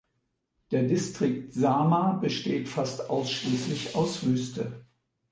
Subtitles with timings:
[0.71, 4.83] Der Distrikt Sama besteht fast ausschließlich aus Wüste.